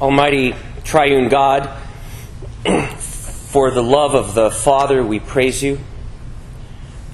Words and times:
Almighty 0.00 0.54
triune 0.84 1.28
God, 1.28 1.68
for 2.98 3.70
the 3.70 3.82
love 3.82 4.14
of 4.14 4.34
the 4.34 4.50
Father, 4.50 5.02
we 5.02 5.20
praise 5.20 5.62
you. 5.62 5.80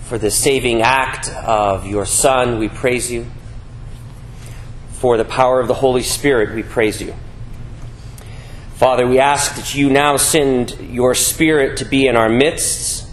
For 0.02 0.18
the 0.18 0.30
saving 0.30 0.82
act 0.82 1.30
of 1.30 1.86
your 1.86 2.04
Son, 2.04 2.58
we 2.58 2.68
praise 2.68 3.10
you. 3.10 3.26
For 4.94 5.16
the 5.16 5.24
power 5.24 5.60
of 5.60 5.68
the 5.68 5.74
Holy 5.74 6.02
Spirit, 6.02 6.54
we 6.54 6.64
praise 6.64 7.00
you. 7.00 7.14
Father, 8.74 9.06
we 9.06 9.20
ask 9.20 9.54
that 9.54 9.76
you 9.76 9.88
now 9.88 10.16
send 10.16 10.76
your 10.80 11.14
Spirit 11.14 11.78
to 11.78 11.84
be 11.84 12.08
in 12.08 12.16
our 12.16 12.28
midst 12.28 13.08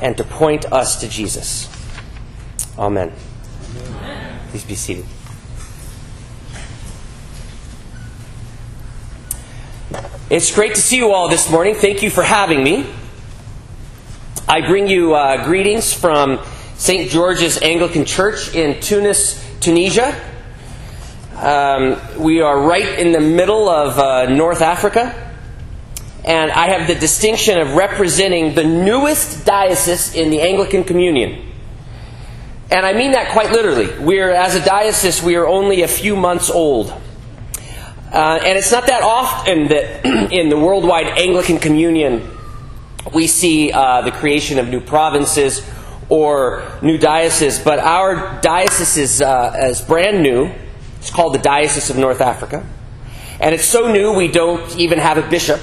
and 0.00 0.16
to 0.16 0.22
point 0.22 0.64
us 0.72 1.00
to 1.00 1.08
Jesus. 1.08 1.68
Amen. 2.78 3.12
Please 4.50 4.64
be 4.64 4.76
seated. 4.76 5.06
It's 10.30 10.54
great 10.54 10.74
to 10.74 10.80
see 10.80 10.96
you 10.96 11.12
all 11.12 11.28
this 11.28 11.50
morning. 11.50 11.74
Thank 11.74 12.02
you 12.02 12.08
for 12.08 12.22
having 12.22 12.64
me. 12.64 12.86
I 14.48 14.66
bring 14.66 14.88
you 14.88 15.14
uh, 15.14 15.44
greetings 15.44 15.92
from 15.92 16.40
St. 16.76 17.10
George's 17.10 17.60
Anglican 17.60 18.06
Church 18.06 18.54
in 18.54 18.80
Tunis, 18.80 19.38
Tunisia. 19.60 20.18
Um, 21.36 22.00
we 22.18 22.40
are 22.40 22.58
right 22.58 22.98
in 22.98 23.12
the 23.12 23.20
middle 23.20 23.68
of 23.68 23.98
uh, 23.98 24.30
North 24.30 24.62
Africa, 24.62 25.14
and 26.24 26.50
I 26.50 26.70
have 26.70 26.86
the 26.86 26.94
distinction 26.94 27.58
of 27.58 27.74
representing 27.74 28.54
the 28.54 28.64
newest 28.64 29.44
diocese 29.44 30.14
in 30.14 30.30
the 30.30 30.40
Anglican 30.40 30.84
Communion. 30.84 31.52
And 32.70 32.86
I 32.86 32.94
mean 32.94 33.12
that 33.12 33.32
quite 33.32 33.52
literally. 33.52 33.90
We're, 33.98 34.30
as 34.30 34.54
a 34.54 34.64
diocese, 34.64 35.22
we 35.22 35.36
are 35.36 35.46
only 35.46 35.82
a 35.82 35.88
few 35.88 36.16
months 36.16 36.48
old. 36.48 36.98
Uh, 38.14 38.38
and 38.44 38.56
it's 38.56 38.70
not 38.70 38.86
that 38.86 39.02
often 39.02 39.66
that 39.66 40.04
in 40.32 40.48
the 40.48 40.56
worldwide 40.56 41.08
Anglican 41.18 41.58
Communion 41.58 42.30
we 43.12 43.26
see 43.26 43.72
uh, 43.72 44.02
the 44.02 44.12
creation 44.12 44.60
of 44.60 44.68
new 44.68 44.80
provinces 44.80 45.68
or 46.08 46.62
new 46.80 46.96
dioceses, 46.96 47.58
but 47.58 47.80
our 47.80 48.40
diocese 48.40 48.96
is, 48.96 49.20
uh, 49.20 49.68
is 49.68 49.80
brand 49.80 50.22
new. 50.22 50.48
It's 50.98 51.10
called 51.10 51.34
the 51.34 51.40
Diocese 51.40 51.90
of 51.90 51.96
North 51.96 52.20
Africa. 52.20 52.64
And 53.40 53.52
it's 53.52 53.64
so 53.64 53.92
new 53.92 54.14
we 54.14 54.28
don't 54.28 54.78
even 54.78 55.00
have 55.00 55.18
a 55.18 55.28
bishop. 55.28 55.60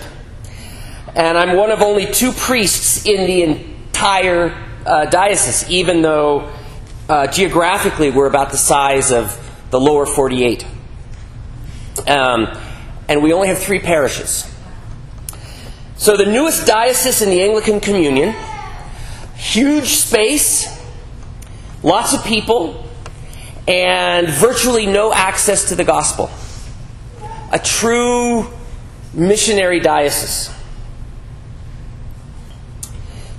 And 1.15 1.37
I'm 1.37 1.55
one 1.55 1.71
of 1.71 1.81
only 1.81 2.05
two 2.05 2.33
priests 2.33 3.05
in 3.05 3.27
the 3.27 3.43
entire 3.43 4.53
uh, 4.85 5.05
diocese, 5.05 5.69
even 5.69 6.01
though 6.01 6.51
uh, 7.07 7.27
geographically 7.27 8.11
we're 8.11 8.27
about 8.27 8.51
the 8.51 8.57
size 8.57 9.13
of 9.13 9.37
the 9.69 9.79
lower 9.79 10.05
48. 10.05 10.65
Um, 12.07 12.47
and 13.07 13.21
we 13.21 13.33
only 13.33 13.47
have 13.49 13.59
three 13.59 13.79
parishes. 13.79 14.49
So, 15.97 16.17
the 16.17 16.25
newest 16.25 16.65
diocese 16.65 17.21
in 17.21 17.29
the 17.29 17.41
Anglican 17.43 17.79
Communion, 17.79 18.33
huge 19.35 19.89
space, 19.89 20.67
lots 21.83 22.13
of 22.13 22.23
people, 22.23 22.85
and 23.67 24.27
virtually 24.27 24.85
no 24.85 25.13
access 25.13 25.69
to 25.69 25.75
the 25.75 25.83
gospel. 25.83 26.29
A 27.51 27.59
true 27.59 28.47
missionary 29.13 29.79
diocese. 29.79 30.49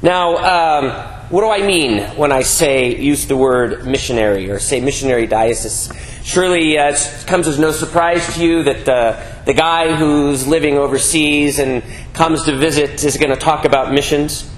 Now, 0.02 0.36
um, 0.36 0.90
what 1.30 1.42
do 1.42 1.50
I 1.50 1.66
mean 1.66 2.02
when 2.16 2.32
I 2.32 2.42
say 2.42 2.94
use 2.96 3.26
the 3.26 3.36
word 3.36 3.86
missionary 3.86 4.50
or 4.50 4.58
say 4.58 4.80
missionary 4.80 5.26
diocese? 5.26 5.90
Surely 6.24 6.78
uh, 6.78 6.90
it 6.90 7.24
comes 7.26 7.48
as 7.48 7.58
no 7.58 7.72
surprise 7.72 8.34
to 8.34 8.46
you 8.46 8.62
that 8.62 8.88
uh, 8.88 9.42
the 9.44 9.52
guy 9.52 9.94
who's 9.94 10.46
living 10.46 10.78
overseas 10.78 11.58
and 11.58 11.82
comes 12.14 12.44
to 12.44 12.56
visit 12.56 13.02
is 13.02 13.16
going 13.16 13.30
to 13.30 13.36
talk 13.36 13.64
about 13.64 13.92
missions. 13.92 14.48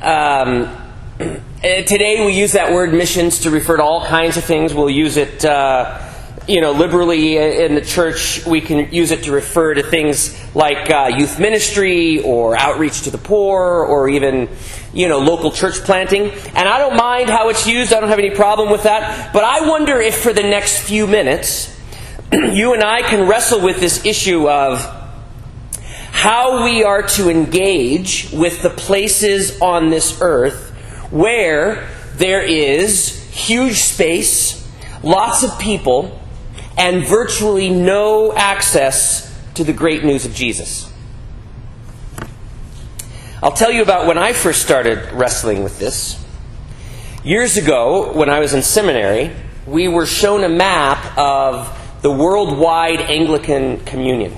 Um, 0.00 0.76
today 1.18 2.24
we 2.24 2.32
use 2.32 2.52
that 2.52 2.72
word 2.72 2.92
missions 2.94 3.40
to 3.40 3.50
refer 3.50 3.76
to 3.78 3.82
all 3.82 4.06
kinds 4.06 4.36
of 4.36 4.44
things. 4.44 4.72
We'll 4.72 4.88
use 4.88 5.16
it. 5.16 5.44
Uh, 5.44 6.00
you 6.46 6.60
know, 6.60 6.72
liberally 6.72 7.38
in 7.38 7.74
the 7.74 7.80
church, 7.80 8.44
we 8.46 8.60
can 8.60 8.92
use 8.92 9.10
it 9.10 9.24
to 9.24 9.32
refer 9.32 9.74
to 9.74 9.82
things 9.82 10.38
like 10.54 10.90
uh, 10.90 11.10
youth 11.16 11.40
ministry 11.40 12.20
or 12.20 12.56
outreach 12.56 13.02
to 13.02 13.10
the 13.10 13.18
poor 13.18 13.82
or 13.84 14.08
even, 14.10 14.48
you 14.94 15.08
know, 15.08 15.18
local 15.18 15.50
church 15.50 15.76
planting. 15.80 16.30
And 16.30 16.68
I 16.68 16.78
don't 16.78 16.96
mind 16.96 17.28
how 17.28 17.48
it's 17.48 17.66
used, 17.66 17.92
I 17.92 18.00
don't 18.00 18.08
have 18.08 18.18
any 18.18 18.30
problem 18.30 18.70
with 18.70 18.84
that. 18.84 19.32
But 19.32 19.44
I 19.44 19.68
wonder 19.68 20.00
if 20.00 20.22
for 20.22 20.32
the 20.32 20.42
next 20.42 20.80
few 20.80 21.06
minutes, 21.06 21.76
you 22.32 22.72
and 22.72 22.82
I 22.82 23.02
can 23.02 23.28
wrestle 23.28 23.60
with 23.60 23.80
this 23.80 24.06
issue 24.06 24.48
of 24.48 24.80
how 26.12 26.64
we 26.64 26.84
are 26.84 27.02
to 27.02 27.28
engage 27.28 28.30
with 28.32 28.62
the 28.62 28.70
places 28.70 29.60
on 29.60 29.90
this 29.90 30.20
earth 30.22 30.70
where 31.10 31.88
there 32.14 32.40
is 32.40 33.20
huge 33.30 33.76
space, 33.76 34.66
lots 35.02 35.42
of 35.42 35.58
people, 35.58 36.20
and 36.78 37.04
virtually 37.04 37.68
no 37.68 38.32
access 38.32 39.30
to 39.54 39.64
the 39.64 39.72
great 39.72 40.04
news 40.04 40.24
of 40.24 40.34
Jesus. 40.34 40.90
I'll 43.44 43.52
tell 43.52 43.70
you 43.70 43.82
about 43.82 44.06
when 44.06 44.16
I 44.16 44.32
first 44.32 44.62
started 44.62 45.12
wrestling 45.12 45.64
with 45.64 45.78
this. 45.78 46.18
Years 47.22 47.58
ago, 47.58 48.10
when 48.14 48.30
I 48.30 48.40
was 48.40 48.54
in 48.54 48.62
seminary, 48.62 49.32
we 49.66 49.86
were 49.86 50.06
shown 50.06 50.44
a 50.44 50.48
map 50.48 51.18
of 51.18 51.68
the 52.00 52.10
worldwide 52.10 53.02
Anglican 53.02 53.84
Communion. 53.84 54.34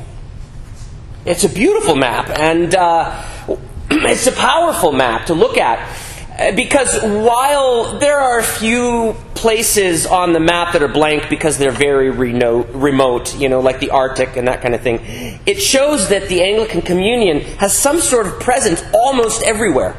It's 1.25 1.45
a 1.45 1.49
beautiful 1.49 1.95
map, 1.95 2.31
and 2.31 2.75
uh, 2.75 3.23
it's 3.91 4.27
a 4.27 4.33
powerful 4.33 4.91
map 4.91 5.27
to 5.27 5.35
look 5.35 5.57
at. 5.57 6.57
Because 6.57 7.01
while 7.01 8.01
there 8.01 8.19
are 8.19 8.41
a 8.41 8.45
few 8.45 9.15
places 9.37 10.07
on 10.07 10.33
the 10.33 10.41
map 10.41 10.73
that 10.73 10.83
are 10.83 10.89
blank 10.89 11.29
because 11.31 11.59
they're 11.59 11.71
very 11.71 12.11
remote, 12.11 13.37
you 13.39 13.49
know, 13.49 13.61
like 13.61 13.79
the 13.79 13.91
Arctic 13.91 14.37
and 14.37 14.49
that 14.49 14.63
kind 14.63 14.75
of 14.75 14.81
thing, 14.81 15.01
it 15.47 15.61
shows 15.61 16.09
that 16.09 16.29
the 16.29 16.43
Anglican 16.43 16.83
Communion 16.83 17.41
has 17.59 17.77
some 17.77 18.01
sort 18.01 18.27
of 18.27 18.41
presence 18.41 18.83
almost 18.93 19.43
everywhere. 19.43 19.97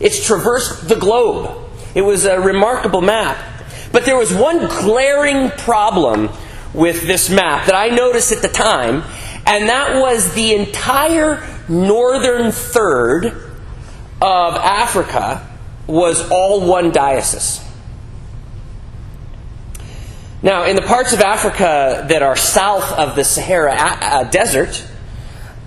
It's 0.00 0.26
traversed 0.26 0.88
the 0.88 0.96
globe. 0.96 1.70
It 1.94 2.02
was 2.02 2.24
a 2.24 2.40
remarkable 2.40 3.00
map. 3.00 3.38
But 3.92 4.04
there 4.04 4.16
was 4.16 4.32
one 4.32 4.66
glaring 4.66 5.50
problem 5.50 6.30
with 6.74 7.06
this 7.06 7.30
map 7.30 7.66
that 7.66 7.74
I 7.74 7.88
noticed 7.88 8.32
at 8.32 8.42
the 8.42 8.48
time, 8.48 9.02
and 9.46 9.68
that 9.68 10.00
was 10.00 10.32
the 10.34 10.54
entire 10.54 11.46
northern 11.68 12.50
third 12.52 13.26
of 14.20 14.54
Africa 14.54 15.48
was 15.86 16.28
all 16.30 16.66
one 16.66 16.90
diocese. 16.90 17.60
Now, 20.42 20.64
in 20.64 20.74
the 20.74 20.82
parts 20.82 21.12
of 21.12 21.20
Africa 21.20 22.04
that 22.08 22.22
are 22.22 22.36
south 22.36 22.92
of 22.92 23.14
the 23.14 23.24
Sahara 23.24 23.74
uh, 23.74 24.24
Desert, 24.24 24.84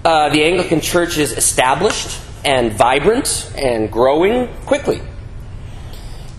uh, 0.03 0.29
the 0.29 0.43
Anglican 0.43 0.81
Church 0.81 1.17
is 1.17 1.31
established 1.31 2.19
and 2.43 2.73
vibrant 2.73 3.51
and 3.57 3.91
growing 3.91 4.47
quickly. 4.65 5.01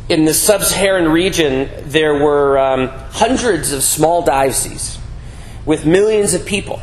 In 0.08 0.24
the 0.24 0.34
sub 0.34 0.62
Saharan 0.62 1.08
region, 1.08 1.68
there 1.86 2.14
were 2.22 2.58
um, 2.58 2.88
hundreds 3.10 3.72
of 3.72 3.82
small 3.82 4.22
dioceses 4.22 4.98
with 5.64 5.86
millions 5.86 6.34
of 6.34 6.44
people. 6.44 6.80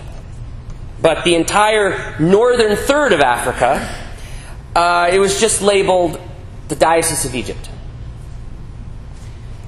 But 1.02 1.24
the 1.24 1.36
entire 1.36 2.20
northern 2.20 2.76
third 2.76 3.14
of 3.14 3.22
Africa 3.22 4.04
uh, 4.76 5.10
it 5.12 5.20
was 5.20 5.40
just 5.40 5.62
labeled 5.62 6.20
the 6.68 6.76
Diocese 6.76 7.26
of 7.26 7.36
Egypt. 7.36 7.70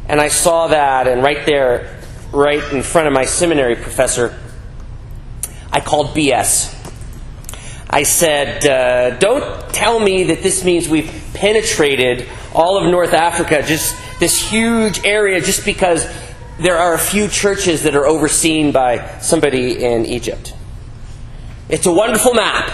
And 0.07 0.21
I 0.21 0.27
saw 0.27 0.67
that, 0.67 1.07
and 1.07 1.23
right 1.23 1.45
there, 1.45 1.99
right 2.31 2.61
in 2.71 2.83
front 2.83 3.07
of 3.07 3.13
my 3.13 3.25
seminary 3.25 3.75
professor, 3.75 4.37
I 5.71 5.79
called 5.79 6.15
BS. 6.15 6.73
I 7.89 8.03
said, 8.03 8.65
uh, 8.65 9.17
Don't 9.17 9.73
tell 9.73 9.99
me 9.99 10.25
that 10.25 10.43
this 10.43 10.63
means 10.63 10.87
we've 10.87 11.11
penetrated 11.33 12.27
all 12.53 12.77
of 12.77 12.89
North 12.89 13.13
Africa, 13.13 13.63
just 13.63 13.95
this 14.19 14.39
huge 14.39 15.03
area, 15.05 15.41
just 15.41 15.65
because 15.65 16.07
there 16.59 16.77
are 16.77 16.93
a 16.93 16.99
few 16.99 17.27
churches 17.27 17.83
that 17.83 17.95
are 17.95 18.05
overseen 18.05 18.71
by 18.71 19.19
somebody 19.19 19.83
in 19.83 20.05
Egypt. 20.05 20.53
It's 21.67 21.85
a 21.85 21.91
wonderful 21.91 22.33
map. 22.33 22.71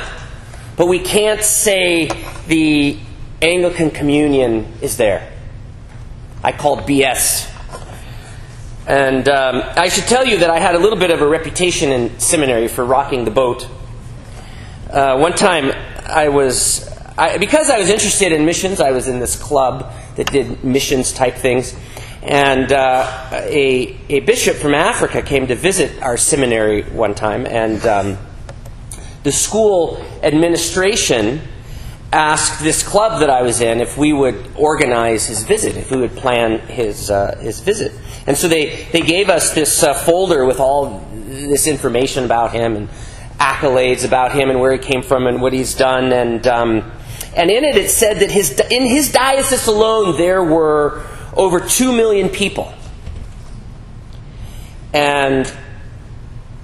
But 0.78 0.88
we 0.88 1.00
can't 1.00 1.44
say 1.44 2.10
the 2.48 2.98
Anglican 3.42 3.92
Communion 3.92 4.72
is 4.82 4.98
there. 4.98 5.31
I 6.44 6.52
called 6.52 6.80
BS. 6.80 7.48
And 8.88 9.30
um, 9.30 9.64
I 9.76 9.90
should 9.90 10.06
tell 10.06 10.26
you 10.26 10.40
that 10.40 10.50
I 10.50 10.60
had 10.60 10.74
a 10.74 10.80
little 10.80 10.98
bit 10.98 11.12
of 11.12 11.22
a 11.22 11.28
reputation 11.28 11.92
in 11.92 12.20
seminary 12.20 12.68
for 12.68 12.84
rocking 12.84 13.26
the 13.26 13.32
boat. 13.32 13.68
Uh, 14.90 15.18
one 15.20 15.34
time, 15.34 15.72
I 16.06 16.30
was, 16.30 16.90
I, 17.18 17.38
because 17.38 17.70
I 17.70 17.78
was 17.78 17.90
interested 17.90 18.32
in 18.32 18.46
missions, 18.46 18.82
I 18.82 18.92
was 18.92 19.08
in 19.08 19.20
this 19.20 19.42
club 19.42 19.94
that 20.16 20.32
did 20.32 20.64
missions 20.64 21.14
type 21.14 21.36
things. 21.36 21.76
And 22.24 22.72
uh, 22.72 23.30
a, 23.32 23.98
a 24.10 24.20
bishop 24.22 24.56
from 24.58 24.74
Africa 24.74 25.22
came 25.22 25.48
to 25.48 25.56
visit 25.56 26.02
our 26.02 26.18
seminary 26.18 26.82
one 26.84 27.16
time, 27.16 27.46
and 27.46 27.86
um, 27.86 28.18
the 29.24 29.32
school 29.32 30.04
administration 30.24 31.42
asked 32.12 32.62
this 32.62 32.84
club 32.84 33.22
that 33.22 33.30
I 33.30 33.42
was 33.42 33.62
in 33.62 33.80
if 33.80 33.98
we 33.98 34.12
would 34.12 34.52
organize 34.56 35.26
his 35.26 35.44
visit, 35.44 35.78
if 35.78 35.92
we 35.92 35.98
would 35.98 36.16
plan 36.16 36.60
his, 36.60 37.10
uh, 37.10 37.38
his 37.40 37.62
visit. 37.62 37.94
And 38.28 38.38
so 38.38 38.48
they, 38.48 38.86
they 38.92 39.02
gave 39.02 39.30
us 39.30 39.54
this 39.54 39.82
uh, 39.82 39.94
folder 39.94 40.46
with 40.46 40.60
all 40.60 41.00
this 41.14 41.68
information 41.68 42.26
about 42.26 42.52
him 42.52 42.76
and 42.76 42.90
accolades 43.40 44.06
about 44.06 44.34
him 44.34 44.50
and 44.50 44.60
where 44.60 44.74
he 44.74 44.78
came 44.78 45.02
from 45.02 45.26
and 45.26 45.42
what 45.42 45.54
he's 45.54 45.74
done. 45.74 46.12
And, 46.12 46.46
um, 46.48 46.92
and 47.36 47.50
in 47.50 47.64
it, 47.64 47.78
it 47.78 47.90
said 47.90 48.20
that 48.20 48.30
his, 48.30 48.60
in 48.70 48.86
his 48.86 49.12
diocese 49.12 49.68
alone, 49.68 50.18
there 50.18 50.44
were 50.44 51.04
over 51.36 51.60
2 51.60 51.94
million 51.94 52.30
people. 52.30 52.74
And 54.94 55.52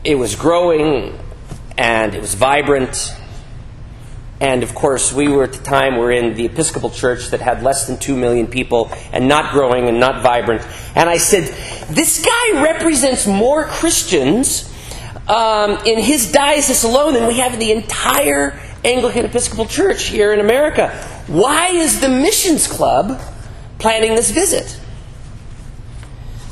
it 0.03 0.15
was 0.15 0.35
growing 0.35 1.17
and 1.77 2.13
it 2.13 2.21
was 2.21 2.33
vibrant. 2.33 3.15
And 4.39 4.61
of 4.61 4.75
course, 4.75 5.11
we 5.11 5.27
were 5.27 5.45
at 5.45 5.53
the 5.53 5.63
time 5.63 5.93
we 5.93 5.99
were 5.99 6.11
in 6.11 6.35
the 6.35 6.45
Episcopal 6.45 6.91
Church 6.91 7.29
that 7.29 7.41
had 7.41 7.63
less 7.63 7.87
than 7.87 7.97
two 7.97 8.15
million 8.15 8.47
people 8.47 8.91
and 9.11 9.27
not 9.27 9.51
growing 9.51 9.87
and 9.87 9.99
not 9.99 10.21
vibrant. 10.21 10.61
And 10.95 11.09
I 11.09 11.17
said, 11.17 11.45
this 11.89 12.23
guy 12.23 12.61
represents 12.61 13.25
more 13.25 13.65
Christians 13.65 14.71
um, 15.27 15.71
in 15.85 15.99
his 15.99 16.31
diocese 16.31 16.83
alone 16.83 17.13
than 17.13 17.27
we 17.27 17.39
have 17.39 17.53
in 17.53 17.59
the 17.59 17.71
entire 17.71 18.59
Anglican 18.83 19.25
Episcopal 19.25 19.65
Church 19.65 20.03
here 20.05 20.33
in 20.33 20.39
America. 20.39 20.89
Why 21.27 21.69
is 21.69 21.99
the 21.99 22.09
Missions 22.09 22.67
Club 22.67 23.19
planning 23.79 24.15
this 24.15 24.31
visit? 24.31 24.79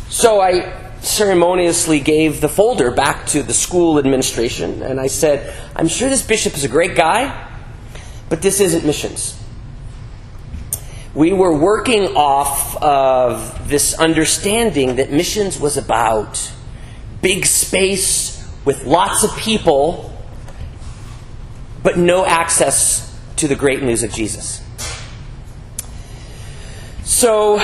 So 0.09 0.41
I 0.41 0.81
ceremoniously 1.01 1.99
gave 1.99 2.41
the 2.41 2.49
folder 2.49 2.89
back 2.89 3.27
to 3.27 3.43
the 3.43 3.53
school 3.53 3.99
administration 3.99 4.81
and 4.81 4.99
I 4.99 5.07
said, 5.07 5.53
I'm 5.75 5.87
sure 5.87 6.09
this 6.09 6.25
bishop 6.25 6.55
is 6.55 6.63
a 6.63 6.67
great 6.67 6.95
guy, 6.95 7.51
but 8.35 8.41
this 8.41 8.59
isn't 8.59 8.85
missions. 8.85 9.41
We 11.13 11.31
were 11.31 11.57
working 11.57 12.17
off 12.17 12.75
of 12.83 13.69
this 13.69 13.97
understanding 13.97 14.97
that 14.97 15.09
missions 15.09 15.57
was 15.57 15.77
about 15.77 16.51
big 17.21 17.45
space 17.45 18.45
with 18.65 18.83
lots 18.83 19.23
of 19.23 19.37
people, 19.37 20.13
but 21.81 21.97
no 21.97 22.25
access 22.25 23.17
to 23.37 23.47
the 23.47 23.55
great 23.55 23.81
news 23.81 24.03
of 24.03 24.11
Jesus. 24.11 24.61
So, 27.05 27.61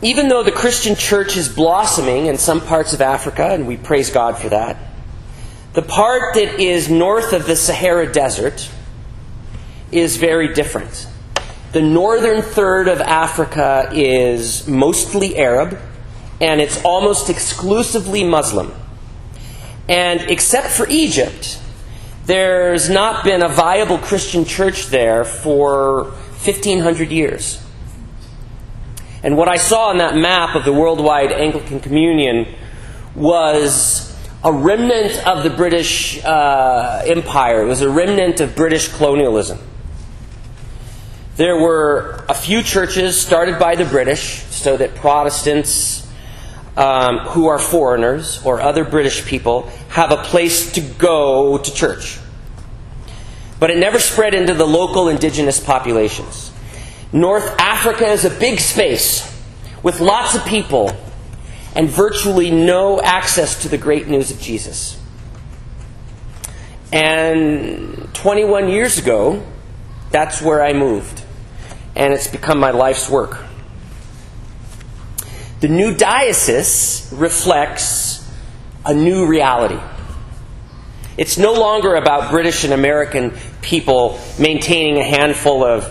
even 0.00 0.28
though 0.28 0.42
the 0.42 0.52
Christian 0.52 0.96
church 0.96 1.36
is 1.36 1.50
blossoming 1.50 2.28
in 2.28 2.38
some 2.38 2.62
parts 2.62 2.94
of 2.94 3.02
Africa, 3.02 3.50
and 3.50 3.66
we 3.66 3.76
praise 3.76 4.08
God 4.08 4.38
for 4.38 4.48
that, 4.48 4.78
the 5.74 5.82
part 5.82 6.32
that 6.32 6.58
is 6.58 6.88
north 6.88 7.34
of 7.34 7.44
the 7.44 7.56
Sahara 7.56 8.10
Desert 8.10 8.70
is 9.94 10.16
very 10.16 10.52
different. 10.52 11.06
The 11.72 11.82
northern 11.82 12.42
third 12.42 12.88
of 12.88 13.00
Africa 13.00 13.90
is 13.92 14.68
mostly 14.68 15.36
Arab, 15.36 15.78
and 16.40 16.60
it's 16.60 16.84
almost 16.84 17.30
exclusively 17.30 18.24
Muslim. 18.24 18.72
And 19.88 20.20
except 20.22 20.68
for 20.68 20.86
Egypt, 20.88 21.60
there's 22.26 22.88
not 22.88 23.24
been 23.24 23.42
a 23.42 23.48
viable 23.48 23.98
Christian 23.98 24.44
church 24.44 24.86
there 24.86 25.24
for 25.24 26.04
1,500 26.44 27.10
years. 27.10 27.60
And 29.22 29.36
what 29.36 29.48
I 29.48 29.56
saw 29.56 29.88
on 29.88 29.98
that 29.98 30.16
map 30.16 30.54
of 30.54 30.64
the 30.64 30.72
worldwide 30.72 31.32
Anglican 31.32 31.80
Communion 31.80 32.46
was 33.14 34.14
a 34.44 34.52
remnant 34.52 35.26
of 35.26 35.42
the 35.42 35.50
British 35.50 36.22
uh, 36.24 37.02
Empire. 37.06 37.62
It 37.62 37.66
was 37.66 37.80
a 37.80 37.88
remnant 37.88 38.40
of 38.40 38.54
British 38.54 38.88
colonialism. 38.88 39.58
There 41.36 41.56
were 41.56 42.24
a 42.28 42.34
few 42.34 42.62
churches 42.62 43.20
started 43.20 43.58
by 43.58 43.74
the 43.74 43.84
British 43.84 44.44
so 44.44 44.76
that 44.76 44.94
Protestants 44.94 46.08
um, 46.76 47.18
who 47.18 47.48
are 47.48 47.58
foreigners 47.58 48.40
or 48.44 48.60
other 48.60 48.84
British 48.84 49.24
people 49.24 49.62
have 49.88 50.12
a 50.12 50.16
place 50.16 50.72
to 50.72 50.80
go 50.80 51.58
to 51.58 51.74
church. 51.74 52.20
But 53.58 53.70
it 53.70 53.78
never 53.78 53.98
spread 53.98 54.34
into 54.34 54.54
the 54.54 54.64
local 54.64 55.08
indigenous 55.08 55.58
populations. 55.58 56.52
North 57.12 57.48
Africa 57.58 58.06
is 58.06 58.24
a 58.24 58.30
big 58.30 58.60
space 58.60 59.28
with 59.82 60.00
lots 60.00 60.36
of 60.36 60.44
people 60.44 60.96
and 61.74 61.88
virtually 61.88 62.52
no 62.52 63.00
access 63.00 63.62
to 63.62 63.68
the 63.68 63.78
great 63.78 64.06
news 64.06 64.30
of 64.30 64.40
Jesus. 64.40 65.00
And 66.92 68.08
21 68.14 68.68
years 68.68 68.98
ago, 68.98 69.44
that's 70.10 70.40
where 70.40 70.64
I 70.64 70.72
moved. 70.72 71.23
And 71.96 72.12
it's 72.12 72.26
become 72.26 72.58
my 72.58 72.70
life's 72.70 73.08
work. 73.08 73.38
The 75.60 75.68
new 75.68 75.94
diocese 75.96 77.08
reflects 77.12 78.28
a 78.84 78.92
new 78.92 79.26
reality. 79.26 79.80
It's 81.16 81.38
no 81.38 81.52
longer 81.52 81.94
about 81.94 82.30
British 82.30 82.64
and 82.64 82.72
American 82.72 83.32
people 83.62 84.20
maintaining 84.38 84.98
a 84.98 85.04
handful 85.04 85.64
of 85.64 85.84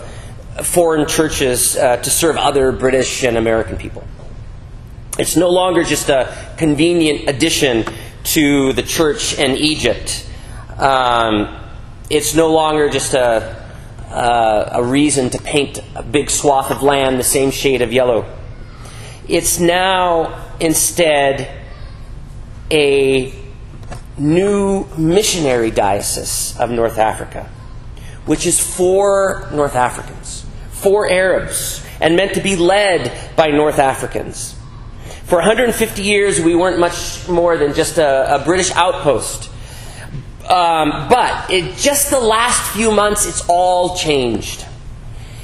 foreign 0.62 1.08
churches 1.08 1.76
uh, 1.76 1.96
to 1.96 2.10
serve 2.10 2.36
other 2.36 2.70
British 2.72 3.24
and 3.24 3.36
American 3.36 3.76
people. 3.76 4.04
It's 5.18 5.36
no 5.36 5.48
longer 5.48 5.82
just 5.82 6.08
a 6.08 6.36
convenient 6.58 7.28
addition 7.28 7.84
to 8.24 8.72
the 8.72 8.82
church 8.82 9.38
in 9.38 9.52
Egypt. 9.52 10.28
Um, 10.76 11.56
it's 12.10 12.34
no 12.34 12.52
longer 12.52 12.90
just 12.90 13.14
a, 13.14 13.63
uh, 14.14 14.70
a 14.72 14.84
reason 14.84 15.30
to 15.30 15.38
paint 15.38 15.80
a 15.94 16.02
big 16.02 16.30
swath 16.30 16.70
of 16.70 16.82
land 16.82 17.18
the 17.18 17.24
same 17.24 17.50
shade 17.50 17.82
of 17.82 17.92
yellow. 17.92 18.24
It's 19.28 19.58
now 19.58 20.48
instead 20.60 21.62
a 22.70 23.34
new 24.16 24.86
missionary 24.96 25.70
diocese 25.70 26.56
of 26.58 26.70
North 26.70 26.98
Africa, 26.98 27.50
which 28.26 28.46
is 28.46 28.60
for 28.60 29.48
North 29.52 29.74
Africans 29.74 30.44
for 30.84 31.10
Arabs 31.10 31.82
and 32.00 32.14
meant 32.14 32.34
to 32.34 32.42
be 32.42 32.56
led 32.56 33.10
by 33.36 33.48
North 33.48 33.78
Africans. 33.78 34.54
For 35.24 35.36
150 35.36 36.02
years, 36.02 36.38
we 36.38 36.54
weren't 36.54 36.78
much 36.78 37.26
more 37.26 37.56
than 37.56 37.72
just 37.72 37.96
a, 37.96 38.34
a 38.34 38.44
British 38.44 38.70
outpost. 38.72 39.48
Um, 40.48 41.08
but 41.08 41.48
just 41.76 42.10
the 42.10 42.20
last 42.20 42.72
few 42.72 42.90
months, 42.90 43.26
it's 43.26 43.44
all 43.48 43.96
changed. 43.96 44.66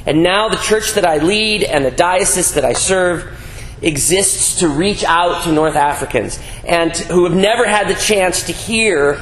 And 0.06 0.22
now 0.22 0.48
the 0.48 0.56
church 0.56 0.94
that 0.94 1.06
I 1.06 1.18
lead 1.18 1.62
and 1.62 1.84
the 1.84 1.90
diocese 1.90 2.54
that 2.54 2.64
I 2.64 2.72
serve 2.72 3.36
exists 3.82 4.60
to 4.60 4.68
reach 4.68 5.04
out 5.04 5.44
to 5.44 5.52
North 5.52 5.76
Africans 5.76 6.38
and 6.66 6.94
who 6.96 7.24
have 7.24 7.34
never 7.34 7.66
had 7.66 7.88
the 7.88 7.94
chance 7.94 8.44
to 8.44 8.52
hear 8.52 9.20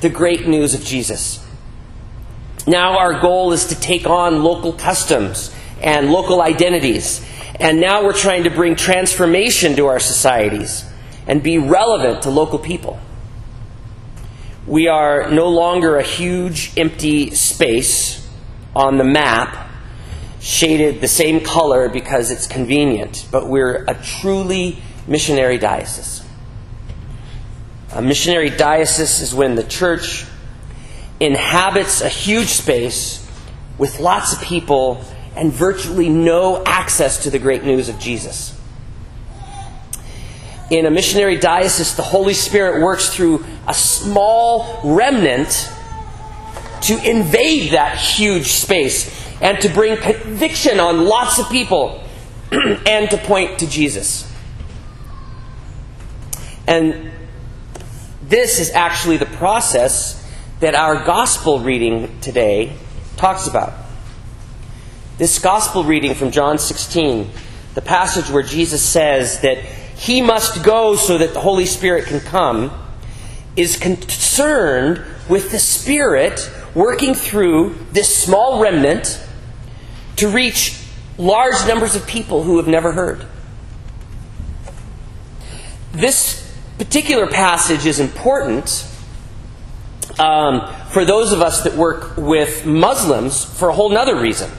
the 0.00 0.08
great 0.08 0.46
news 0.46 0.74
of 0.74 0.84
Jesus. 0.84 1.46
Now 2.66 2.98
our 2.98 3.20
goal 3.20 3.52
is 3.52 3.66
to 3.66 3.74
take 3.74 4.06
on 4.06 4.42
local 4.42 4.72
customs 4.72 5.54
and 5.82 6.10
local 6.10 6.42
identities. 6.42 7.24
And 7.58 7.80
now 7.80 8.04
we're 8.04 8.12
trying 8.12 8.44
to 8.44 8.50
bring 8.50 8.76
transformation 8.76 9.76
to 9.76 9.86
our 9.86 10.00
societies 10.00 10.84
and 11.26 11.42
be 11.42 11.58
relevant 11.58 12.22
to 12.22 12.30
local 12.30 12.58
people. 12.58 12.98
We 14.66 14.88
are 14.88 15.30
no 15.30 15.48
longer 15.48 15.96
a 15.96 16.02
huge 16.02 16.72
empty 16.76 17.34
space 17.34 18.28
on 18.76 18.98
the 18.98 19.04
map, 19.04 19.68
shaded 20.40 21.00
the 21.00 21.08
same 21.08 21.40
color 21.40 21.88
because 21.88 22.30
it's 22.30 22.46
convenient, 22.46 23.26
but 23.32 23.48
we're 23.48 23.84
a 23.88 23.94
truly 23.94 24.78
missionary 25.06 25.58
diocese. 25.58 26.22
A 27.92 28.02
missionary 28.02 28.50
diocese 28.50 29.20
is 29.20 29.34
when 29.34 29.54
the 29.54 29.64
church 29.64 30.24
inhabits 31.18 32.02
a 32.02 32.08
huge 32.08 32.48
space 32.48 33.26
with 33.78 33.98
lots 33.98 34.32
of 34.32 34.42
people 34.42 35.02
and 35.36 35.52
virtually 35.52 36.08
no 36.08 36.62
access 36.64 37.24
to 37.24 37.30
the 37.30 37.38
great 37.38 37.64
news 37.64 37.88
of 37.88 37.98
Jesus. 37.98 38.59
In 40.70 40.86
a 40.86 40.90
missionary 40.90 41.36
diocese, 41.36 41.96
the 41.96 42.02
Holy 42.02 42.32
Spirit 42.34 42.82
works 42.82 43.12
through 43.12 43.44
a 43.66 43.74
small 43.74 44.80
remnant 44.84 45.68
to 46.82 47.08
invade 47.08 47.72
that 47.72 47.98
huge 47.98 48.46
space 48.46 49.10
and 49.40 49.60
to 49.60 49.68
bring 49.68 49.96
conviction 49.96 50.78
on 50.78 51.06
lots 51.06 51.38
of 51.40 51.48
people 51.50 52.02
and 52.52 53.10
to 53.10 53.18
point 53.18 53.58
to 53.58 53.66
Jesus. 53.66 54.30
And 56.66 57.10
this 58.22 58.60
is 58.60 58.70
actually 58.70 59.16
the 59.16 59.26
process 59.26 60.16
that 60.60 60.76
our 60.76 61.04
gospel 61.04 61.58
reading 61.58 62.20
today 62.20 62.76
talks 63.16 63.48
about. 63.48 63.72
This 65.18 65.38
gospel 65.40 65.82
reading 65.82 66.14
from 66.14 66.30
John 66.30 66.58
16 66.58 67.30
the 67.74 67.80
passage 67.80 68.28
where 68.30 68.42
Jesus 68.42 68.82
says 68.82 69.40
that 69.40 69.58
he 70.00 70.22
must 70.22 70.64
go 70.64 70.96
so 70.96 71.18
that 71.18 71.34
the 71.34 71.40
Holy 71.40 71.66
Spirit 71.66 72.06
can 72.06 72.20
come, 72.20 72.72
is 73.54 73.76
concerned 73.76 75.04
with 75.28 75.50
the 75.50 75.58
Spirit 75.58 76.50
working 76.74 77.12
through 77.12 77.76
this 77.92 78.16
small 78.16 78.62
remnant 78.62 79.22
to 80.16 80.28
reach 80.28 80.80
large 81.18 81.66
numbers 81.68 81.94
of 81.96 82.06
people 82.06 82.44
who 82.44 82.56
have 82.56 82.66
never 82.66 82.92
heard. 82.92 83.26
This 85.92 86.50
particular 86.78 87.26
passage 87.26 87.84
is 87.84 88.00
important 88.00 88.88
um, 90.18 90.74
for 90.92 91.04
those 91.04 91.30
of 91.30 91.42
us 91.42 91.62
that 91.64 91.74
work 91.74 92.16
with 92.16 92.64
Muslims 92.64 93.44
for 93.44 93.68
a 93.68 93.74
whole 93.74 93.94
other 93.94 94.18
reason. 94.18 94.50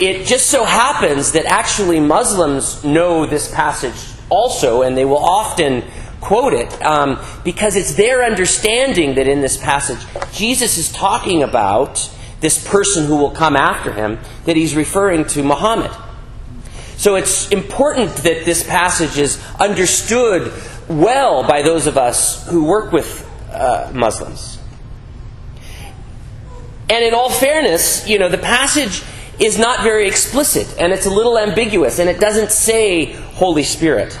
It 0.00 0.26
just 0.26 0.46
so 0.46 0.62
happens 0.62 1.32
that 1.32 1.44
actually 1.46 1.98
Muslims 1.98 2.84
know 2.84 3.26
this 3.26 3.52
passage 3.52 4.14
also, 4.28 4.82
and 4.82 4.96
they 4.96 5.04
will 5.04 5.24
often 5.24 5.82
quote 6.20 6.52
it 6.52 6.72
um, 6.82 7.18
because 7.44 7.76
it's 7.76 7.94
their 7.94 8.24
understanding 8.24 9.14
that 9.14 9.28
in 9.28 9.40
this 9.40 9.56
passage 9.56 9.98
Jesus 10.32 10.76
is 10.76 10.90
talking 10.90 11.42
about 11.42 12.10
this 12.40 12.66
person 12.68 13.06
who 13.06 13.16
will 13.16 13.30
come 13.30 13.56
after 13.56 13.92
him, 13.92 14.18
that 14.44 14.56
he's 14.56 14.74
referring 14.76 15.24
to 15.26 15.42
Muhammad. 15.42 15.90
So 16.96 17.14
it's 17.14 17.48
important 17.50 18.10
that 18.16 18.44
this 18.44 18.64
passage 18.64 19.18
is 19.18 19.40
understood 19.58 20.52
well 20.88 21.46
by 21.46 21.62
those 21.62 21.86
of 21.86 21.96
us 21.96 22.46
who 22.48 22.64
work 22.64 22.92
with 22.92 23.28
uh, 23.52 23.90
Muslims. 23.94 24.58
And 26.90 27.04
in 27.04 27.14
all 27.14 27.30
fairness, 27.30 28.08
you 28.08 28.18
know, 28.18 28.28
the 28.28 28.38
passage 28.38 29.02
is 29.40 29.58
not 29.58 29.82
very 29.82 30.08
explicit 30.08 30.74
and 30.78 30.92
it's 30.92 31.06
a 31.06 31.10
little 31.10 31.38
ambiguous 31.38 31.98
and 31.98 32.08
it 32.08 32.20
doesn't 32.20 32.50
say 32.50 33.12
Holy 33.12 33.62
Spirit. 33.62 34.18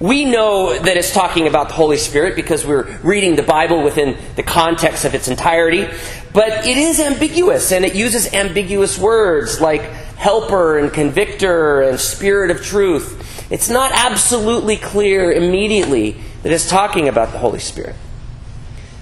We 0.00 0.24
know 0.24 0.76
that 0.76 0.96
it's 0.96 1.12
talking 1.12 1.46
about 1.46 1.68
the 1.68 1.74
Holy 1.74 1.96
Spirit 1.96 2.34
because 2.34 2.66
we're 2.66 2.98
reading 3.04 3.36
the 3.36 3.44
Bible 3.44 3.84
within 3.84 4.18
the 4.34 4.42
context 4.42 5.04
of 5.04 5.14
its 5.14 5.28
entirety, 5.28 5.86
but 6.32 6.66
it 6.66 6.76
is 6.76 6.98
ambiguous 6.98 7.70
and 7.70 7.84
it 7.84 7.94
uses 7.94 8.32
ambiguous 8.34 8.98
words 8.98 9.60
like 9.60 9.82
helper 9.82 10.78
and 10.78 10.92
convictor 10.92 11.82
and 11.82 12.00
spirit 12.00 12.50
of 12.50 12.62
truth. 12.62 13.46
It's 13.50 13.68
not 13.68 13.92
absolutely 13.94 14.76
clear 14.76 15.30
immediately 15.30 16.16
that 16.42 16.52
it's 16.52 16.68
talking 16.68 17.08
about 17.08 17.30
the 17.30 17.38
Holy 17.38 17.60
Spirit. 17.60 17.94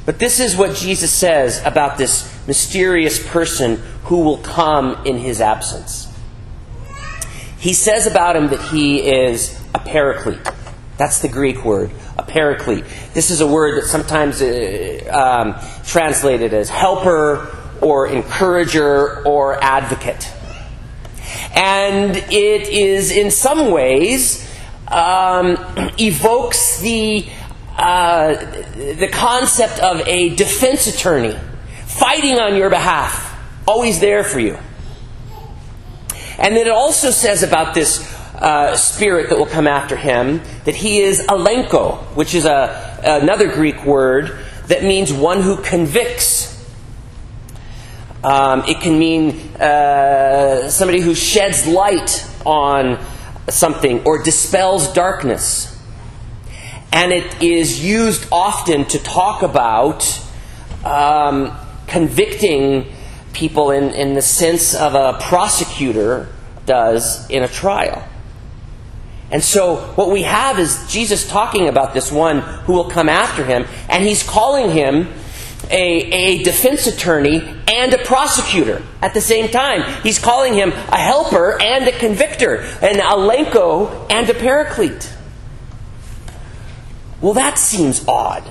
But 0.04 0.18
this 0.18 0.40
is 0.40 0.56
what 0.56 0.76
Jesus 0.76 1.12
says 1.12 1.62
about 1.64 1.96
this 1.96 2.39
mysterious 2.50 3.24
person 3.28 3.76
who 4.06 4.24
will 4.24 4.38
come 4.38 5.06
in 5.06 5.16
his 5.16 5.40
absence. 5.40 6.12
He 7.60 7.72
says 7.72 8.08
about 8.08 8.34
him 8.34 8.48
that 8.48 8.60
he 8.72 9.08
is 9.08 9.56
a 9.72 9.78
paraclete. 9.78 10.44
That's 10.98 11.20
the 11.22 11.28
Greek 11.28 11.64
word, 11.64 11.92
a 12.18 12.24
paraclete. 12.24 12.84
This 13.14 13.30
is 13.30 13.40
a 13.40 13.46
word 13.46 13.80
that 13.80 13.86
sometimes 13.86 14.42
uh, 14.42 14.48
um, 15.12 15.54
translated 15.84 16.52
as 16.52 16.68
helper 16.68 17.56
or 17.80 18.08
encourager 18.08 19.24
or 19.24 19.62
advocate. 19.62 20.28
And 21.54 22.16
it 22.16 22.68
is, 22.68 23.12
in 23.12 23.30
some 23.30 23.70
ways, 23.70 24.44
um, 24.88 25.56
evokes 26.00 26.80
the, 26.80 27.28
uh, 27.76 28.34
the 28.74 29.08
concept 29.12 29.78
of 29.78 30.00
a 30.08 30.34
defense 30.34 30.88
attorney 30.88 31.38
fighting 32.00 32.38
on 32.38 32.56
your 32.56 32.70
behalf, 32.70 33.38
always 33.68 34.00
there 34.00 34.24
for 34.24 34.40
you. 34.40 34.58
And 36.38 36.56
then 36.56 36.66
it 36.66 36.72
also 36.72 37.10
says 37.10 37.42
about 37.42 37.74
this 37.74 38.10
uh, 38.36 38.74
spirit 38.74 39.28
that 39.28 39.38
will 39.38 39.44
come 39.44 39.66
after 39.66 39.96
him 39.96 40.40
that 40.64 40.74
he 40.74 41.00
is 41.00 41.20
elenko, 41.26 41.98
which 42.16 42.34
is 42.34 42.46
a, 42.46 43.00
another 43.04 43.52
Greek 43.52 43.84
word 43.84 44.38
that 44.68 44.82
means 44.82 45.12
one 45.12 45.42
who 45.42 45.58
convicts. 45.58 46.48
Um, 48.24 48.64
it 48.66 48.80
can 48.80 48.98
mean 48.98 49.32
uh, 49.56 50.70
somebody 50.70 51.02
who 51.02 51.14
sheds 51.14 51.66
light 51.66 52.26
on 52.46 52.98
something 53.50 54.04
or 54.06 54.22
dispels 54.22 54.90
darkness. 54.94 55.78
And 56.92 57.12
it 57.12 57.42
is 57.42 57.84
used 57.84 58.26
often 58.32 58.86
to 58.86 58.98
talk 58.98 59.42
about 59.42 60.02
um, 60.82 61.56
convicting 61.90 62.86
people 63.32 63.70
in, 63.70 63.90
in 63.94 64.14
the 64.14 64.22
sense 64.22 64.74
of 64.74 64.94
a 64.94 65.18
prosecutor 65.20 66.28
does 66.66 67.28
in 67.30 67.42
a 67.42 67.48
trial. 67.48 68.06
And 69.30 69.42
so, 69.42 69.76
what 69.94 70.10
we 70.10 70.22
have 70.22 70.58
is 70.58 70.86
Jesus 70.88 71.28
talking 71.28 71.68
about 71.68 71.94
this 71.94 72.10
one 72.10 72.40
who 72.40 72.72
will 72.72 72.90
come 72.90 73.08
after 73.08 73.44
him, 73.44 73.64
and 73.88 74.04
he's 74.04 74.24
calling 74.24 74.70
him 74.70 75.08
a, 75.70 75.78
a 75.78 76.42
defense 76.42 76.88
attorney 76.88 77.40
and 77.68 77.94
a 77.94 77.98
prosecutor 77.98 78.82
at 79.00 79.14
the 79.14 79.20
same 79.20 79.48
time. 79.48 79.82
He's 80.02 80.18
calling 80.18 80.54
him 80.54 80.70
a 80.70 80.96
helper 80.96 81.60
and 81.62 81.86
a 81.86 81.92
convictor, 81.92 82.56
an 82.82 82.96
elenko 82.96 84.10
and 84.10 84.28
a 84.28 84.34
paraclete. 84.34 85.12
Well, 87.20 87.34
that 87.34 87.58
seems 87.58 88.06
odd. 88.08 88.42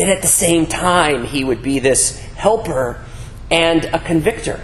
That 0.00 0.08
at 0.08 0.22
the 0.22 0.28
same 0.28 0.66
time 0.66 1.24
he 1.24 1.44
would 1.44 1.62
be 1.62 1.78
this 1.78 2.18
helper 2.34 3.04
and 3.50 3.84
a 3.84 3.98
convictor. 3.98 4.60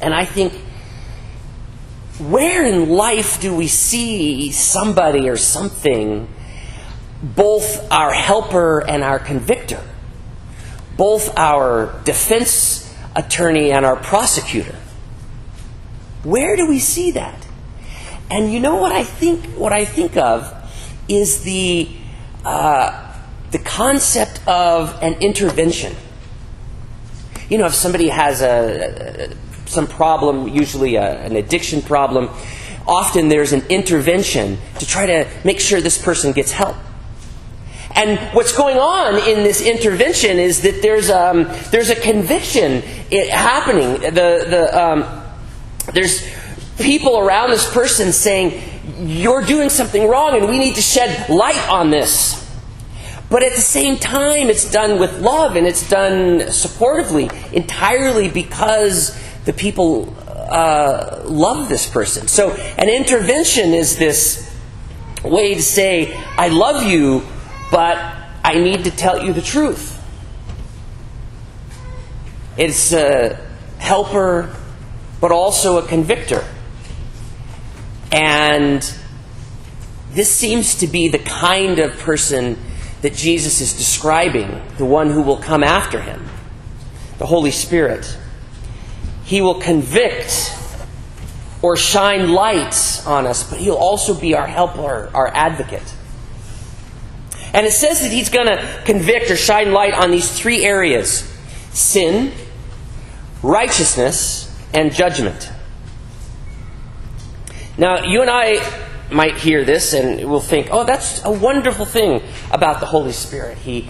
And 0.00 0.12
I 0.14 0.24
think, 0.24 0.52
where 2.18 2.66
in 2.66 2.88
life 2.88 3.40
do 3.40 3.54
we 3.54 3.68
see 3.68 4.50
somebody 4.50 5.28
or 5.28 5.36
something, 5.36 6.28
both 7.22 7.90
our 7.92 8.12
helper 8.12 8.80
and 8.88 9.04
our 9.04 9.18
convictor? 9.18 9.82
both 10.98 11.38
our 11.38 11.94
defense 12.04 12.92
attorney 13.14 13.70
and 13.70 13.86
our 13.86 13.96
prosecutor. 13.96 14.74
Where 16.24 16.56
do 16.56 16.68
we 16.68 16.80
see 16.80 17.12
that? 17.12 17.46
And 18.30 18.52
you 18.52 18.58
know 18.60 18.76
what 18.76 18.92
I 18.92 19.04
think? 19.04 19.44
What 19.56 19.72
I 19.72 19.84
think 19.84 20.16
of 20.16 20.52
is 21.08 21.44
the 21.44 21.88
uh, 22.44 23.07
the 23.50 23.58
concept 23.58 24.40
of 24.46 25.02
an 25.02 25.14
intervention. 25.22 25.94
You 27.48 27.58
know, 27.58 27.66
if 27.66 27.74
somebody 27.74 28.08
has 28.08 28.42
a, 28.42 29.34
some 29.66 29.86
problem, 29.86 30.48
usually 30.48 30.96
a, 30.96 31.20
an 31.20 31.36
addiction 31.36 31.80
problem, 31.82 32.30
often 32.86 33.28
there's 33.28 33.52
an 33.52 33.62
intervention 33.68 34.58
to 34.78 34.86
try 34.86 35.06
to 35.06 35.28
make 35.44 35.60
sure 35.60 35.80
this 35.80 36.02
person 36.02 36.32
gets 36.32 36.52
help. 36.52 36.76
And 37.94 38.18
what's 38.34 38.56
going 38.56 38.76
on 38.76 39.16
in 39.28 39.42
this 39.44 39.60
intervention 39.60 40.38
is 40.38 40.62
that 40.62 40.82
there's, 40.82 41.10
um, 41.10 41.44
there's 41.70 41.90
a 41.90 41.96
conviction 41.96 42.82
happening. 43.30 44.00
The, 44.00 44.44
the, 44.48 44.80
um, 44.80 45.24
there's 45.94 46.22
people 46.78 47.18
around 47.18 47.50
this 47.50 47.70
person 47.72 48.12
saying, 48.12 48.62
You're 49.00 49.42
doing 49.42 49.68
something 49.68 50.06
wrong 50.06 50.36
and 50.36 50.48
we 50.48 50.58
need 50.58 50.76
to 50.76 50.82
shed 50.82 51.28
light 51.28 51.68
on 51.68 51.90
this. 51.90 52.47
But 53.30 53.42
at 53.42 53.54
the 53.54 53.60
same 53.60 53.98
time, 53.98 54.48
it's 54.48 54.70
done 54.70 54.98
with 54.98 55.20
love 55.20 55.56
and 55.56 55.66
it's 55.66 55.88
done 55.88 56.40
supportively, 56.48 57.30
entirely 57.52 58.28
because 58.28 59.18
the 59.44 59.52
people 59.52 60.14
uh, 60.28 61.22
love 61.24 61.68
this 61.68 61.88
person. 61.88 62.26
So, 62.26 62.52
an 62.52 62.88
intervention 62.88 63.74
is 63.74 63.98
this 63.98 64.50
way 65.22 65.54
to 65.54 65.62
say, 65.62 66.14
I 66.14 66.48
love 66.48 66.84
you 66.84 67.22
but 67.70 67.98
I 68.44 68.54
need 68.54 68.84
to 68.84 68.90
tell 68.90 69.24
you 69.24 69.32
the 69.32 69.42
truth. 69.42 69.94
It's 72.56 72.92
a 72.92 73.36
helper, 73.78 74.54
but 75.20 75.30
also 75.30 75.78
a 75.78 75.86
convictor. 75.86 76.44
And 78.10 78.80
this 80.12 80.30
seems 80.30 80.76
to 80.76 80.86
be 80.86 81.08
the 81.08 81.18
kind 81.18 81.78
of 81.78 81.98
person 81.98 82.58
that 83.02 83.14
Jesus 83.14 83.60
is 83.60 83.72
describing, 83.74 84.60
the 84.76 84.84
one 84.84 85.10
who 85.10 85.22
will 85.22 85.36
come 85.36 85.62
after 85.62 86.00
him, 86.00 86.26
the 87.18 87.26
Holy 87.26 87.50
Spirit. 87.50 88.16
He 89.24 89.40
will 89.40 89.60
convict 89.60 90.54
or 91.62 91.76
shine 91.76 92.30
light 92.30 93.02
on 93.06 93.26
us, 93.26 93.48
but 93.48 93.58
he'll 93.58 93.74
also 93.74 94.18
be 94.18 94.34
our 94.34 94.46
helper, 94.46 95.10
our 95.14 95.28
advocate. 95.28 95.94
And 97.52 97.66
it 97.66 97.72
says 97.72 98.00
that 98.02 98.12
he's 98.12 98.28
going 98.28 98.46
to 98.46 98.82
convict 98.84 99.30
or 99.30 99.36
shine 99.36 99.72
light 99.72 99.94
on 99.94 100.10
these 100.10 100.30
three 100.30 100.64
areas 100.64 101.24
sin, 101.70 102.32
righteousness, 103.42 104.54
and 104.74 104.92
judgment. 104.92 105.50
Now, 107.76 108.04
you 108.04 108.20
and 108.20 108.30
I 108.30 108.56
might 109.10 109.36
hear 109.36 109.64
this 109.64 109.92
and 109.94 110.28
we'll 110.30 110.40
think, 110.40 110.68
oh, 110.70 110.84
that's 110.84 111.24
a 111.24 111.30
wonderful 111.30 111.84
thing 111.84 112.22
about 112.50 112.80
the 112.80 112.86
Holy 112.86 113.12
Spirit. 113.12 113.58
He, 113.58 113.88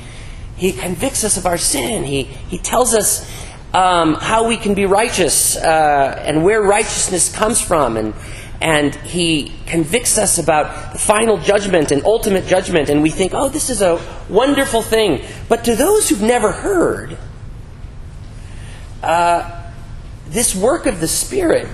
he 0.57 0.73
convicts 0.73 1.25
us 1.25 1.37
of 1.37 1.47
our 1.47 1.59
sin, 1.59 2.05
he, 2.05 2.25
he 2.25 2.59
tells 2.59 2.95
us 2.95 3.29
um, 3.75 4.15
how 4.15 4.49
we 4.49 4.57
can 4.57 4.75
be 4.75 4.87
righteous 4.87 5.57
uh, 5.57 6.23
and 6.25 6.43
where 6.43 6.63
righteousness 6.63 7.35
comes 7.35 7.61
from. 7.61 7.97
And, 7.97 8.15
and 8.61 8.95
he 8.95 9.53
convicts 9.67 10.19
us 10.19 10.39
about 10.39 10.93
the 10.93 10.99
final 10.99 11.39
judgment 11.39 11.93
and 11.93 12.05
ultimate 12.05 12.47
judgment. 12.47 12.89
And 12.89 13.03
we 13.03 13.11
think, 13.11 13.33
oh, 13.35 13.49
this 13.49 13.71
is 13.71 13.83
a 13.83 14.01
wonderful 14.29 14.83
thing. 14.83 15.23
But 15.49 15.65
to 15.65 15.77
those 15.77 16.09
who've 16.09 16.23
never 16.23 16.51
heard, 16.51 17.17
uh, 19.03 19.71
this 20.27 20.57
work 20.57 20.87
of 20.87 21.01
the 21.01 21.09
Spirit 21.09 21.69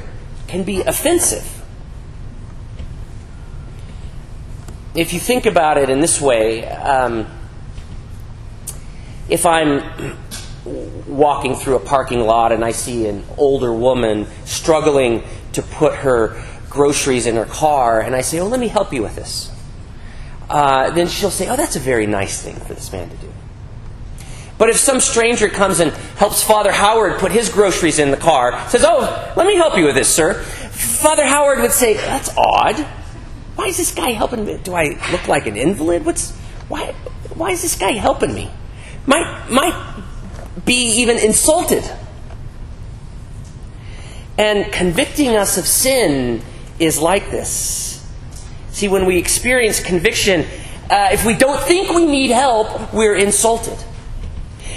can 0.46 0.62
be 0.62 0.82
offensive. 0.82 1.63
If 4.94 5.12
you 5.12 5.18
think 5.18 5.44
about 5.46 5.76
it 5.76 5.90
in 5.90 5.98
this 5.98 6.20
way, 6.20 6.64
um, 6.68 7.26
if 9.28 9.44
I'm 9.44 10.16
walking 11.08 11.56
through 11.56 11.74
a 11.74 11.80
parking 11.80 12.20
lot 12.20 12.52
and 12.52 12.64
I 12.64 12.70
see 12.70 13.08
an 13.08 13.24
older 13.36 13.72
woman 13.72 14.28
struggling 14.44 15.24
to 15.54 15.62
put 15.62 15.96
her 15.96 16.40
groceries 16.70 17.26
in 17.26 17.34
her 17.34 17.44
car, 17.44 18.00
and 18.00 18.14
I 18.14 18.20
say, 18.20 18.38
Oh, 18.38 18.46
let 18.46 18.60
me 18.60 18.68
help 18.68 18.92
you 18.92 19.02
with 19.02 19.16
this. 19.16 19.50
Uh, 20.48 20.90
then 20.90 21.08
she'll 21.08 21.30
say, 21.30 21.48
Oh, 21.48 21.56
that's 21.56 21.74
a 21.74 21.80
very 21.80 22.06
nice 22.06 22.40
thing 22.40 22.54
for 22.54 22.74
this 22.74 22.92
man 22.92 23.10
to 23.10 23.16
do. 23.16 23.32
But 24.58 24.70
if 24.70 24.76
some 24.76 25.00
stranger 25.00 25.48
comes 25.48 25.80
and 25.80 25.90
helps 26.18 26.44
Father 26.44 26.70
Howard 26.70 27.18
put 27.18 27.32
his 27.32 27.48
groceries 27.48 27.98
in 27.98 28.12
the 28.12 28.16
car, 28.16 28.68
says, 28.68 28.84
Oh, 28.86 29.32
let 29.36 29.44
me 29.44 29.56
help 29.56 29.76
you 29.76 29.86
with 29.86 29.96
this, 29.96 30.14
sir, 30.14 30.34
Father 30.34 31.26
Howard 31.26 31.58
would 31.58 31.72
say, 31.72 31.94
That's 31.94 32.30
odd. 32.36 32.86
Why 33.56 33.66
is 33.66 33.76
this 33.76 33.94
guy 33.94 34.11
helping 34.11 34.44
me? 34.44 34.58
Do 34.62 34.75
I 34.75 34.99
look 35.12 35.28
like 35.28 35.46
an 35.46 35.56
invalid? 35.56 36.04
What's 36.04 36.32
why 36.68 36.92
why 37.34 37.50
is 37.50 37.62
this 37.62 37.76
guy 37.76 37.92
helping 37.92 38.34
me? 38.34 38.50
Might 39.06 39.49
might 39.50 40.02
be 40.64 41.00
even 41.00 41.18
insulted. 41.18 41.84
And 44.37 44.73
convicting 44.73 45.37
us 45.37 45.58
of 45.58 45.66
sin 45.66 46.42
is 46.78 47.00
like 47.00 47.30
this. 47.30 48.04
See, 48.73 48.88
when 48.88 49.06
we 49.06 49.18
experience 49.18 49.80
conviction, 49.80 50.46
uh, 50.90 51.11
if 51.12 51.25
we 51.25 51.34
don't 51.34 51.61
think 51.62 51.94
we 51.94 52.06
need 52.06 52.30
help, 52.30 52.92
we're 52.92 53.14
insulted. 53.14 53.78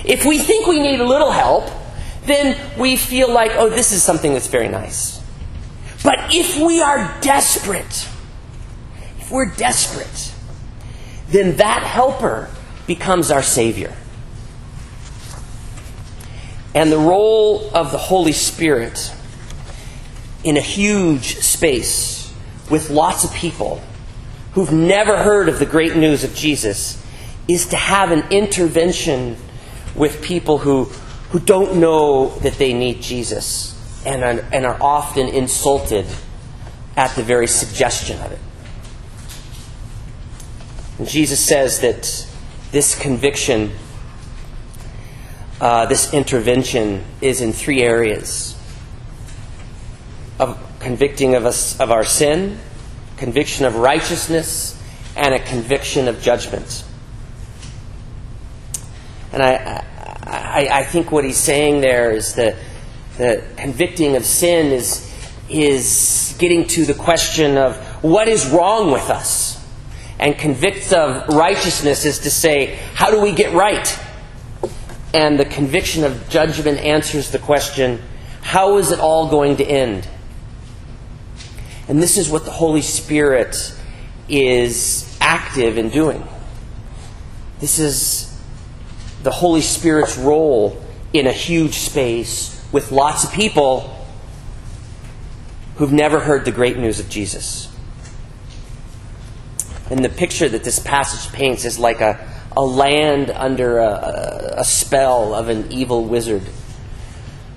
If 0.06 0.26
we 0.26 0.38
think 0.38 0.68
we 0.68 0.80
need 0.80 1.00
a 1.00 1.06
little 1.06 1.32
help, 1.32 1.70
then 2.26 2.56
we 2.78 2.96
feel 2.96 3.32
like, 3.32 3.52
oh, 3.56 3.70
this 3.70 3.92
is 3.92 4.04
something 4.04 4.34
that's 4.34 4.48
very 4.48 4.68
nice. 4.68 5.22
But 6.04 6.34
if 6.36 6.60
we 6.60 6.82
are 6.82 7.18
desperate, 7.22 8.08
if 9.28 9.34
we're 9.34 9.46
desperate, 9.46 10.34
then 11.28 11.58
that 11.58 11.84
helper 11.84 12.50
becomes 12.88 13.30
our 13.30 13.44
Savior. 13.44 13.94
And 16.74 16.90
the 16.90 16.98
role 16.98 17.70
of 17.76 17.92
the 17.92 17.98
Holy 17.98 18.32
Spirit 18.32 19.14
in 20.46 20.56
a 20.56 20.62
huge 20.62 21.40
space 21.40 22.34
with 22.70 22.90
lots 22.90 23.26
of 23.26 23.34
people 23.34 23.82
who've 24.54 24.72
never 24.72 25.18
heard 25.18 25.50
of 25.50 25.60
the 25.60 25.66
great 25.66 25.98
news 25.98 26.24
of 26.24 26.34
Jesus 26.34 27.04
is 27.50 27.68
to 27.68 27.76
have 27.76 28.12
an 28.12 28.32
intervention 28.32 29.36
with 29.94 30.22
people 30.22 30.58
who, 30.58 30.86
who 31.32 31.40
don't 31.40 31.82
know 31.82 32.30
that 32.40 32.54
they 32.54 32.72
need 32.72 33.02
Jesus 33.02 33.76
and 34.06 34.24
are, 34.24 34.46
and 34.54 34.66
are 34.66 34.78
often 34.80 35.28
insulted 35.28 36.06
at 36.96 37.14
the 37.18 37.24
very 37.24 37.48
suggestion 37.48 38.22
of 38.22 38.32
it. 38.32 38.40
And 40.98 41.08
Jesus 41.08 41.40
says 41.40 41.82
that 41.82 42.28
this 42.72 43.00
conviction 43.00 43.72
uh, 45.60 45.88
this 45.88 46.14
intervention 46.14 47.04
is 47.20 47.42
in 47.42 47.52
three 47.52 47.82
areas 47.82 48.56
of 50.40 50.56
convicting 50.80 51.34
of 51.34 51.48
us 51.48 51.80
of 51.80 51.92
our 51.92 52.06
sin, 52.06 52.60
conviction 53.18 53.66
of 53.66 53.76
righteousness, 53.76 54.80
and 55.16 55.34
a 55.34 55.40
conviction 55.40 56.08
of 56.08 56.22
judgment. 56.22 56.84
And 59.34 59.42
I, 59.42 59.84
I, 60.24 60.68
I 60.72 60.84
think 60.84 61.12
what 61.12 61.24
he's 61.24 61.38
saying 61.38 61.82
there 61.82 62.12
is 62.12 62.36
that 62.36 62.56
the 63.18 63.44
convicting 63.58 64.16
of 64.16 64.26
sin 64.26 64.68
is, 64.68 65.12
is 65.50 66.36
getting 66.38 66.68
to 66.68 66.86
the 66.86 66.94
question 66.94 67.58
of 67.58 67.78
what 68.04 68.28
is 68.28 68.48
wrong 68.48 68.92
with 68.92 69.10
us. 69.10 69.57
And 70.20 70.38
convict 70.38 70.94
of 70.94 71.28
righteousness 71.30 72.06
is 72.06 72.20
to 72.20 72.32
say, 72.32 72.76
how 72.94 73.12
do 73.12 73.22
we 73.22 73.34
get 73.34 73.54
right? 73.54 74.00
and 75.14 75.40
the 75.40 75.46
conviction 75.46 76.04
of 76.04 76.30
judgment 76.30 76.78
answers 76.80 77.32
the 77.32 77.40
question 77.40 78.02
how 78.42 78.78
is 78.78 78.92
it 78.92 79.00
all 79.02 79.30
going 79.30 79.58
to 79.58 79.66
end? 79.66 80.08
And 81.90 82.02
this 82.02 82.18
is 82.18 82.30
what 82.30 82.46
the 82.46 82.52
Holy 82.52 82.82
Spirit 82.82 83.78
is 84.30 85.18
active 85.20 85.78
in 85.78 85.90
doing. 85.90 86.26
This 87.60 87.78
is 87.78 88.40
the 89.24 89.32
Holy 89.32 89.60
Spirit's 89.60 90.18
role 90.18 90.82
in 91.12 91.28
a 91.28 91.34
huge 91.34 91.74
space 91.80 92.66
with 92.72 92.94
lots 92.94 93.26
of 93.26 93.34
people 93.34 94.08
who've 95.76 95.92
never 95.92 96.22
heard 96.22 96.46
the 96.46 96.52
great 96.52 96.78
news 96.78 97.02
of 97.02 97.10
Jesus. 97.10 97.76
And 99.90 100.04
the 100.04 100.10
picture 100.10 100.50
that 100.50 100.64
this 100.64 100.80
passage 100.80 101.32
paints 101.34 101.66
is 101.66 101.80
like 101.80 102.02
a 102.02 102.38
a 102.58 102.66
land 102.66 103.30
under 103.30 103.78
a, 103.78 104.56
a 104.58 104.66
spell 104.66 105.36
of 105.36 105.48
an 105.48 105.72
evil 105.72 106.04
wizard. 106.04 106.42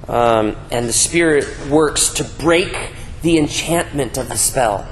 Um, 0.06 0.56
and 0.70 0.86
the 0.86 0.92
Spirit 0.92 1.46
works 1.68 2.10
to 2.14 2.24
break 2.24 2.92
the 3.22 3.38
enchantment 3.38 4.18
of 4.18 4.28
the 4.28 4.36
spell. 4.36 4.86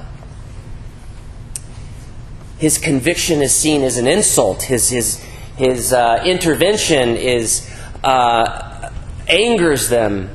His 2.57 2.79
conviction 2.79 3.43
is 3.43 3.53
seen 3.53 3.83
as 3.83 3.97
an 3.97 4.07
insult. 4.07 4.63
His, 4.63 4.89
his, 4.89 5.23
his 5.57 5.93
uh, 5.93 6.23
intervention 6.25 7.15
is 7.15 7.69
uh, 8.03 8.89
angers 9.27 9.89
them 9.89 10.31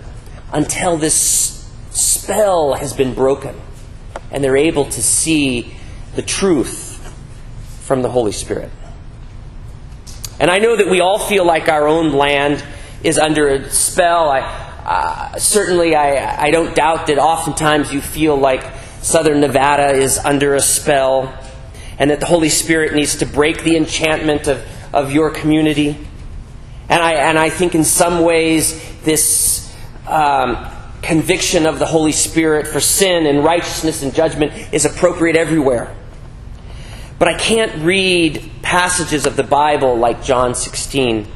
until 0.53 0.97
this 0.97 1.69
spell 1.91 2.75
has 2.75 2.93
been 2.93 3.13
broken 3.13 3.61
and 4.31 4.43
they're 4.43 4.57
able 4.57 4.85
to 4.85 5.03
see 5.03 5.75
the 6.15 6.23
truth 6.23 6.84
from 7.85 8.03
the 8.03 8.11
Holy 8.11 8.33
Spirit. 8.33 8.71
And 10.41 10.51
I 10.51 10.59
know 10.59 10.75
that 10.75 10.89
we 10.89 11.01
all 11.01 11.19
feel 11.19 11.45
like 11.45 11.69
our 11.69 11.87
own 11.87 12.13
land 12.13 12.65
is 13.03 13.19
under 13.19 13.49
a 13.49 13.71
spell. 13.71 14.31
I, 14.31 14.41
uh, 14.41 15.39
certainly, 15.39 15.95
I, 15.95 16.45
I 16.45 16.51
don't 16.51 16.75
doubt 16.75 17.07
that 17.07 17.19
oftentimes 17.19 17.93
you 17.93 18.01
feel 18.01 18.37
like 18.37 18.65
southern 19.03 19.41
Nevada 19.41 19.93
is 19.93 20.19
under 20.19 20.55
a 20.55 20.61
spell 20.61 21.39
and 21.99 22.11
that 22.11 22.21
the 22.21 22.27
Holy 22.27 22.49
Spirit 22.49 22.95
needs 22.95 23.17
to 23.17 23.27
break 23.27 23.63
the 23.63 23.77
enchantment 23.77 24.49
of, 24.49 24.67
of 24.93 25.13
your 25.13 25.31
community. 25.31 25.97
And 26.89 27.03
I, 27.03 27.13
and 27.13 27.39
I 27.39 27.51
think 27.51 27.75
in 27.75 27.85
some 27.85 28.23
ways 28.23 28.81
this 29.03 29.75
um, 30.09 30.67
conviction 31.03 31.67
of 31.67 31.79
the 31.79 31.87
Holy 31.87 32.13
Spirit 32.13 32.67
for 32.67 32.81
sin 32.81 33.27
and 33.27 33.45
righteousness 33.45 34.03
and 34.03 34.15
judgment 34.15 34.53
is 34.73 34.87
appropriate 34.87 35.37
everywhere. 35.37 35.95
But 37.19 37.29
I 37.29 37.39
can't 37.39 37.85
read 37.85 38.51
passages 38.63 39.27
of 39.27 39.37
the 39.37 39.43
Bible 39.43 39.97
like 39.97 40.23
John 40.25 40.55
16 40.55 41.27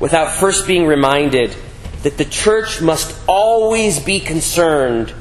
without 0.00 0.32
first 0.32 0.66
being 0.66 0.86
reminded 0.86 1.54
that 2.02 2.16
the 2.16 2.24
church 2.24 2.80
must 2.80 3.16
always 3.28 3.98
be 3.98 4.20
concerned 4.20 5.12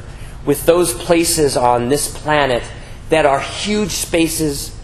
with 0.46 0.66
those 0.66 0.94
places 0.94 1.58
on 1.58 1.90
this 1.90 2.16
planet 2.16 2.64
that 3.10 3.26
are 3.26 3.40
huge 3.40 3.92
spaces 3.92 4.76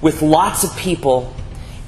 with 0.00 0.22
lots 0.22 0.64
of 0.64 0.76
people 0.76 1.34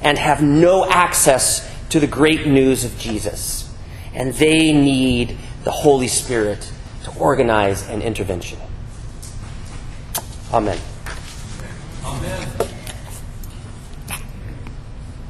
and 0.02 0.18
have 0.18 0.42
no 0.42 0.88
access 0.88 1.68
to 1.90 2.00
the 2.00 2.06
great 2.06 2.46
news 2.46 2.84
of 2.84 2.98
Jesus. 2.98 3.72
And 4.14 4.32
they 4.34 4.72
need 4.72 5.36
the 5.64 5.70
Holy 5.70 6.08
Spirit 6.08 6.70
to 7.04 7.18
organize 7.18 7.88
an 7.88 8.02
intervention. 8.02 8.58
Amen. 10.52 10.78
Amen. 12.04 12.67